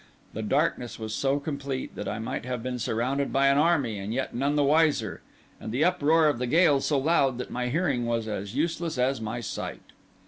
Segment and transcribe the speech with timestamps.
[0.33, 4.11] The darkness was so complete that I might have been surrounded by an army and
[4.11, 5.21] yet none the wiser,
[5.59, 9.21] and the uproar of the gale so loud that my hearing was as useless as
[9.21, 9.91] my sight.